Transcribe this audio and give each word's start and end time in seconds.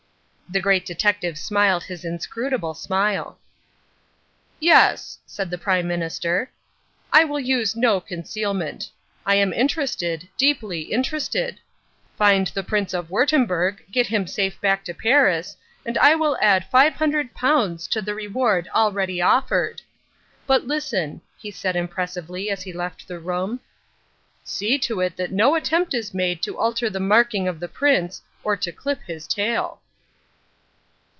The 0.53 0.59
Great 0.59 0.85
Detective 0.85 1.37
smiled 1.37 1.83
his 1.85 2.03
inscrutable 2.03 2.73
smile. 2.73 3.39
"Yes," 4.59 5.17
said 5.25 5.49
the 5.49 5.57
Prime 5.57 5.87
Minister. 5.87 6.51
"I 7.13 7.23
will 7.23 7.39
use 7.39 7.73
no 7.77 8.01
concealment. 8.01 8.89
I 9.25 9.35
am 9.35 9.53
interested, 9.53 10.27
deeply 10.35 10.81
interested. 10.81 11.57
Find 12.17 12.47
the 12.47 12.63
Prince 12.63 12.93
of 12.93 13.07
Wurttemberg, 13.07 13.81
get 13.93 14.07
him 14.07 14.27
safe 14.27 14.59
back 14.59 14.83
to 14.83 14.93
Paris 14.93 15.55
and 15.85 15.97
I 15.99 16.15
will 16.15 16.37
add 16.41 16.67
£500 16.69 17.89
to 17.89 18.01
the 18.01 18.13
reward 18.13 18.67
already 18.75 19.21
offered. 19.21 19.81
But 20.45 20.67
listen," 20.67 21.21
he 21.37 21.51
said 21.51 21.77
impressively 21.77 22.49
as 22.49 22.61
he 22.61 22.73
left 22.73 23.07
the 23.07 23.19
room, 23.19 23.61
"see 24.43 24.77
to 24.79 24.99
it 24.99 25.15
that 25.15 25.31
no 25.31 25.55
attempt 25.55 25.93
is 25.93 26.13
made 26.13 26.41
to 26.41 26.57
alter 26.59 26.89
the 26.89 26.99
marking 26.99 27.47
of 27.47 27.61
the 27.61 27.69
prince, 27.69 28.21
or 28.43 28.57
to 28.57 28.73
clip 28.73 28.99
his 29.05 29.29
tail." 29.29 29.77